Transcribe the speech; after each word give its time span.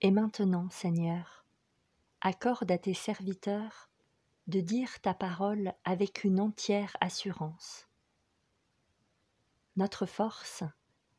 Et 0.00 0.12
maintenant, 0.12 0.70
Seigneur, 0.70 1.44
accorde 2.20 2.70
à 2.70 2.78
tes 2.78 2.94
serviteurs 2.94 3.90
de 4.46 4.60
dire 4.60 5.00
ta 5.00 5.12
parole 5.12 5.74
avec 5.84 6.22
une 6.22 6.38
entière 6.38 6.96
assurance. 7.00 7.88
Notre 9.76 10.06
force 10.06 10.62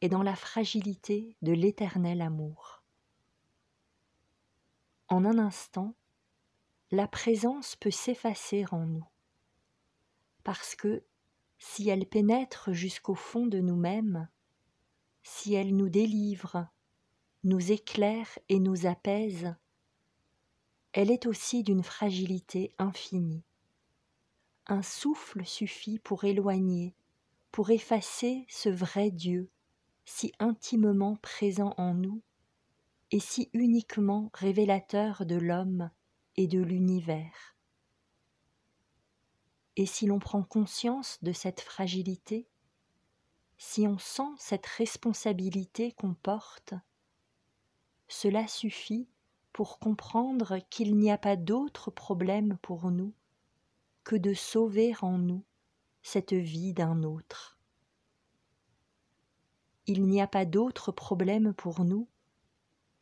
est 0.02 0.10
dans 0.10 0.23
la 0.23 0.36
fragilité 0.36 1.36
de 1.42 1.52
l'éternel 1.52 2.22
amour. 2.22 2.84
En 5.10 5.26
un 5.26 5.38
instant, 5.38 5.94
la 6.92 7.08
présence 7.08 7.76
peut 7.76 7.92
s'effacer 7.92 8.66
en 8.72 8.86
nous, 8.86 9.08
parce 10.44 10.76
que 10.76 11.04
si 11.58 11.90
elle 11.90 12.08
pénètre 12.08 12.72
jusqu'au 12.72 13.16
fond 13.16 13.46
de 13.46 13.60
nous-mêmes, 13.60 14.30
si 15.22 15.54
elle 15.54 15.76
nous 15.76 15.90
délivre, 15.90 16.68
nous 17.44 17.71
éclaire 17.71 18.27
et 18.50 18.59
nous 18.59 18.86
apaise, 18.86 19.55
elle 20.91 21.12
est 21.12 21.26
aussi 21.26 21.64
d'une 21.64 21.84
fragilité 21.84 22.73
infinie. 22.77 23.44
Un 24.68 24.81
souffle 24.81 25.45
suffit 25.45 26.00
pour 26.00 26.26
éloigner, 26.26 26.95
pour 27.52 27.70
effacer 27.70 28.45
ce 28.50 28.70
vrai 28.70 29.09
Dieu, 29.09 29.50
si 30.05 30.34
intimement 30.40 31.16
présent 31.17 31.73
en 31.78 31.94
nous 31.94 32.22
et 33.12 33.20
si 33.20 33.50
uniquement 33.53 34.30
révélateur 34.34 35.26
de 35.26 35.36
l'homme 35.36 35.90
et 36.36 36.48
de 36.48 36.59
l'univers. 36.59 37.56
Et 39.78 39.86
si 39.86 40.08
l'on 40.08 40.20
prend 40.20 40.44
conscience 40.44 41.20
de 41.22 41.31
cette 41.31 41.62
fragilité, 41.62 42.48
si 43.58 43.88
on 43.88 43.98
sent 43.98 44.31
cette 44.38 44.66
responsabilité 44.66 45.94
qu'on 45.94 46.14
porte, 46.14 46.73
cela 48.09 48.48
suffit 48.48 49.08
pour 49.54 49.80
comprendre 49.80 50.58
qu'il 50.70 50.97
n'y 50.97 51.11
a 51.11 51.17
pas 51.17 51.38
d'autre 51.38 51.92
problème 51.92 52.58
pour 52.61 52.92
nous 52.92 53.14
que 54.03 54.16
de 54.16 54.34
sauver 54.34 54.94
en 55.02 55.17
nous 55.17 55.44
cette 56.02 56.34
vie 56.34 56.73
d'un 56.73 57.03
autre. 57.03 57.58
Il 59.86 60.06
n'y 60.06 60.22
a 60.22 60.28
pas 60.28 60.45
d'autre 60.45 60.92
problème 60.92 61.53
pour 61.53 61.86
nous 61.86 62.08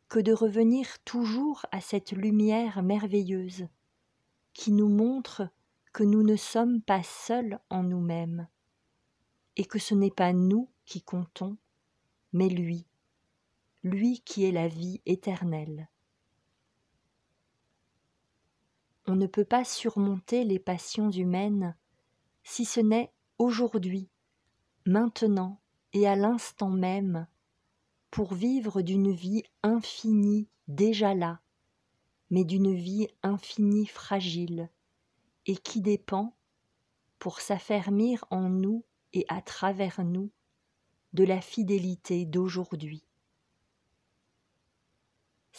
que 0.08 0.18
de 0.18 0.32
revenir 0.32 0.98
toujours 1.04 1.66
à 1.72 1.80
cette 1.80 2.12
lumière 2.12 2.82
merveilleuse 2.82 3.66
qui 4.54 4.72
nous 4.72 4.88
montre 4.88 5.48
que 5.92 6.02
nous 6.04 6.22
ne 6.22 6.36
sommes 6.36 6.80
pas 6.82 7.02
seuls 7.02 7.58
en 7.70 7.82
nous-mêmes, 7.82 8.48
et 9.56 9.64
que 9.64 9.78
ce 9.78 9.94
n'est 9.94 10.10
pas 10.10 10.32
nous 10.32 10.68
qui 10.84 11.02
comptons, 11.02 11.56
mais 12.32 12.48
lui, 12.48 12.86
lui 13.88 14.20
qui 14.20 14.44
est 14.44 14.52
la 14.52 14.68
vie 14.68 15.00
éternelle. 15.06 15.88
On 19.06 19.16
ne 19.16 19.26
peut 19.26 19.44
pas 19.44 19.64
surmonter 19.64 20.44
les 20.44 20.58
passions 20.58 21.10
humaines 21.10 21.74
si 22.42 22.64
ce 22.64 22.80
n'est 22.80 23.12
aujourd'hui, 23.38 24.08
maintenant 24.84 25.60
et 25.92 26.06
à 26.06 26.14
l'instant 26.14 26.70
même, 26.70 27.26
pour 28.10 28.34
vivre 28.34 28.82
d'une 28.82 29.10
vie 29.10 29.44
infinie 29.62 30.48
déjà 30.66 31.14
là, 31.14 31.40
mais 32.30 32.44
d'une 32.44 32.74
vie 32.74 33.08
infinie 33.22 33.86
fragile, 33.86 34.70
et 35.46 35.56
qui 35.56 35.80
dépend, 35.80 36.36
pour 37.18 37.40
s'affermir 37.40 38.24
en 38.30 38.48
nous 38.48 38.84
et 39.12 39.24
à 39.28 39.40
travers 39.40 40.04
nous, 40.04 40.30
de 41.14 41.24
la 41.24 41.40
fidélité 41.40 42.26
d'aujourd'hui. 42.26 43.07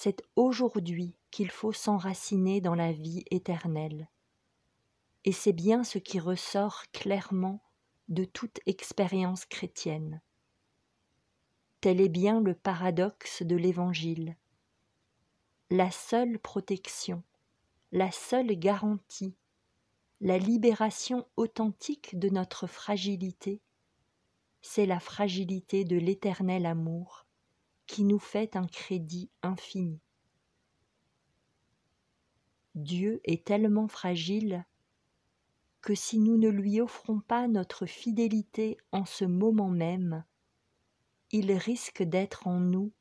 C'est 0.02 0.24
aujourd'hui 0.38 1.18
qu'il 1.30 1.52
faut 1.52 1.74
s'enraciner 1.74 2.62
dans 2.62 2.74
la 2.74 2.94
vie 2.94 3.26
éternelle. 3.32 4.08
Et 5.26 5.34
c'est 5.34 5.52
bien 5.52 5.84
ce 5.84 5.98
qui 5.98 6.22
ressort 6.22 6.84
clairement 6.94 7.62
de 8.08 8.24
toute 8.24 8.62
expérience 8.66 9.44
chrétienne. 9.44 10.22
Tel 11.82 12.00
est 12.00 12.08
bien 12.08 12.40
le 12.40 12.54
paradoxe 12.54 13.44
de 13.44 13.58
l'Évangile. 13.58 14.38
La 15.70 15.92
seule 15.92 16.40
protection, 16.40 17.22
la 17.92 18.10
seule 18.10 18.58
garantie 18.58 19.36
la 20.22 20.38
libération 20.38 21.28
authentique 21.36 22.18
de 22.18 22.30
notre 22.30 22.68
fragilité, 22.68 23.60
c'est 24.62 24.86
la 24.86 25.02
fragilité 25.02 25.84
de 25.84 25.98
l'éternel 25.98 26.66
amour 26.66 27.26
qui 27.90 28.04
nous 28.04 28.20
fait 28.20 28.56
un 28.56 28.68
crédit 28.68 29.32
infini. 29.42 30.00
Dieu 32.76 33.20
est 33.24 33.44
tellement 33.44 33.88
fragile 33.88 34.64
que 35.82 35.96
si 35.96 36.20
nous 36.20 36.38
ne 36.38 36.50
lui 36.50 36.82
offrons 36.82 37.20
pas 37.20 37.48
notre 37.48 37.88
fidélité 37.88 38.78
en 38.92 39.06
ce 39.06 39.26
moment 39.26 39.72
même, 39.72 40.24
il 41.32 41.52
risque 41.52 42.04
d'être 42.04 42.46
en 42.46 42.60
nous 42.60 42.92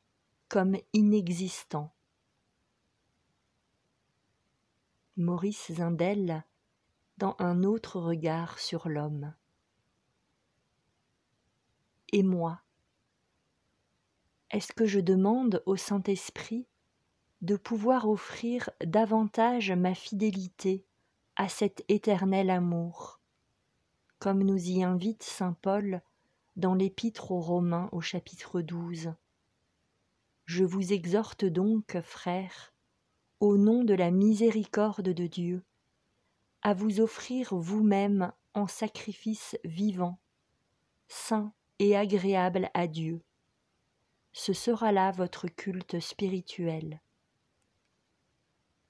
comme 0.49 0.79
inexistant. 0.95 1.95
Maurice 5.19 5.71
Zindel 5.71 6.47
dans 7.19 7.37
un 7.41 7.63
autre 7.63 8.01
regard 8.01 8.59
sur 8.59 8.89
l'homme. 8.89 9.35
Et 12.11 12.23
moi 12.23 12.63
Est-ce 14.51 14.73
que 14.73 14.87
je 14.87 15.01
demande 15.01 15.63
au 15.67 15.77
Saint-Esprit 15.77 16.67
de 17.43 17.57
pouvoir 17.57 18.09
offrir 18.09 18.71
davantage 18.85 19.71
ma 19.73 19.95
fidélité 19.95 20.85
à 21.37 21.49
cet 21.49 21.85
éternel 21.89 22.49
amour, 22.49 23.21
comme 24.19 24.43
nous 24.43 24.71
y 24.71 24.83
invite 24.83 25.23
Saint 25.23 25.57
Paul 25.61 26.03
dans 26.57 26.75
l'Épître 26.75 27.31
aux 27.31 27.41
Romains 27.41 27.89
au 27.93 28.01
chapitre 28.01 28.63
12. 28.63 29.13
Je 30.47 30.65
vous 30.65 30.95
exhorte 30.95 31.45
donc, 31.45 32.01
frères, 32.01 32.73
au 33.41 33.59
nom 33.59 33.85
de 33.85 33.95
la 33.95 34.11
miséricorde 34.11 35.11
de 35.11 35.27
Dieu, 35.27 35.63
à 36.63 36.73
vous 36.73 37.01
offrir 37.01 37.55
vous-même 37.55 38.33
en 38.55 38.67
sacrifice 38.67 39.57
vivant, 39.63 40.19
saint 41.07 41.53
et 41.79 41.97
agréable 41.97 42.71
à 42.73 42.87
Dieu. 42.87 43.23
Ce 44.41 44.53
sera 44.53 44.93
là 44.93 45.11
votre 45.11 45.49
culte 45.49 45.99
spirituel. 45.99 47.01